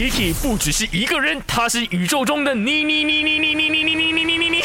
[0.00, 4.62] Kiki 不只是一个人，他是宇宙中的你你你你你你你你你你你你，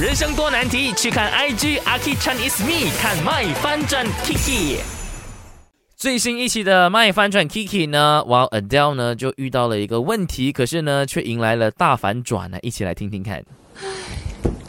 [0.00, 4.78] 人生多难题，去看 IG Aki Chan is me，看 My 翻转 Kiki。
[5.96, 13.40] 最新一期的 My 翻转 Kiki 呢，哇 Adele 呢就遇到了一个问题，可是呢却迎来了大反转呢，一起来听听看。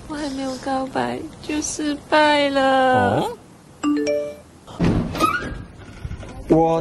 [0.08, 3.28] 我还没有告白就失败了。
[6.50, 6.80] 我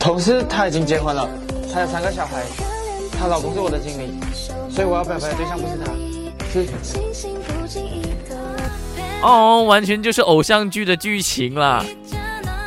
[0.00, 1.28] 同事她已经结婚了，
[1.72, 2.42] 她有三个小孩，
[3.16, 4.18] 她老公是我的经理，
[4.70, 5.92] 所以我要表白的对象不是他，
[6.52, 6.66] 是。
[9.22, 11.84] 哦，完全就是偶像剧的剧情啦，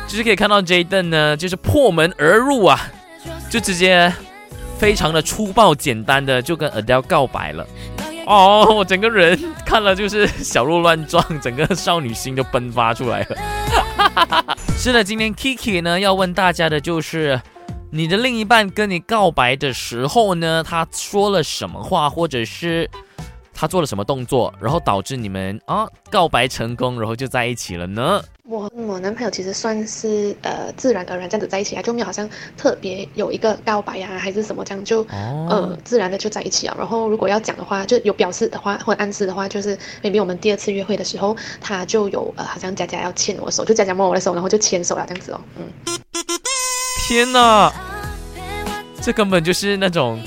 [0.06, 2.80] 就是可以看到 Jaden 呢，就是破门而入啊，
[3.50, 4.10] 就直接
[4.78, 7.66] 非常的粗暴简单的就跟 Adele 告白了。
[8.26, 13.36] 哦，我整个人看了就是小鹿乱撞，整个少女心就迸发出来了。
[13.68, 14.53] 哈哈哈哈
[14.84, 17.40] 是的，今天 Kiki 呢要问大家的就是，
[17.90, 22.90] 你的另一半跟你告白的时候呢，他说了什么话，或者是？
[23.54, 28.20] 他做了什么动作，然后导致你们啊告白成功，然后就在一起了呢？
[28.46, 36.74] 我我男朋友其实算是呃自然而然这样子在一起啊，就没有好像特别有一个告白呀，还是什么这样就呃自然的就在一起啊。
[36.78, 45.40] 然后如果要讲的话，就有表示的话或暗示的话，就是 maybe 我们第二次约会的时候，他就有呃好像佳佳要牵我手，就佳佳摸我的手，然后就牵手了这样子哦。
[45.56, 45.64] 嗯，
[47.08, 47.72] 天哪，
[49.00, 50.20] 这根本就是那种。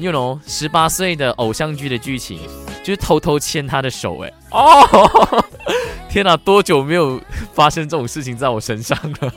[0.00, 2.40] You know，十八岁的偶像剧的剧情，
[2.82, 5.44] 就是偷偷牵他的手，哎，哦，
[6.08, 7.20] 天哪，多久没有
[7.52, 9.32] 发生这种事情在我身上了？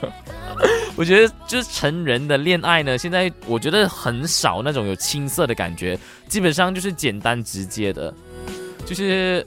[0.96, 5.98] 我觉得就是成人的恋爱呢，现在我觉得很少那种有青涩的感觉，
[6.28, 8.14] 基本上就是简单直接的，
[8.86, 9.46] 就是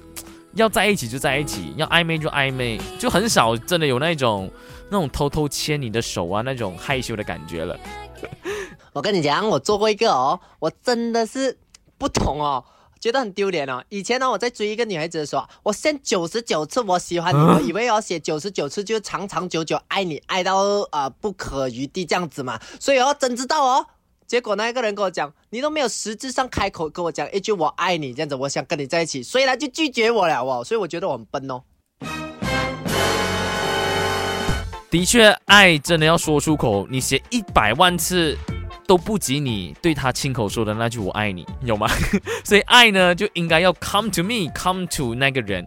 [0.53, 4.51] 要在一起就在一起，要暧昧就暧昧，就很少真的有那种
[4.88, 7.79] 那种偷偷牵你的手啊那种害羞的感觉了。
[8.98, 11.56] 我跟你讲，我做过一个哦，我真的是
[12.00, 12.66] 不同哦，
[13.00, 13.84] 觉得很丢脸哦。
[13.90, 20.57] 以前呢，我在追一个女孩子的时候，我写九十九次我喜欢你，我以为要写九十九次就长长久久爱你，爱到
[20.90, 22.59] 啊不可余地这样子嘛。
[22.80, 23.86] 所以哦，真知道哦。
[24.25, 30.63] 结果那个人跟我讲，你都没有实质上开口跟我讲一句我爱你这样子，我想跟你在一起，所以他就拒绝我了哦。
[30.63, 31.62] 所以我觉得我很笨哦。
[34.90, 38.36] 的确，爱真的要说出口，你写一百万次。
[38.88, 41.88] 都不及你对他亲口说的那句“我爱你”，有吗？
[42.44, 45.66] 所以爱呢，就应该要 come to me，come to 那个人。